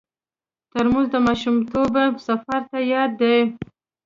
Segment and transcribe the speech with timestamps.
[0.71, 1.91] ترموز د ماشومتوب
[2.27, 3.37] سفر ته یاد دی.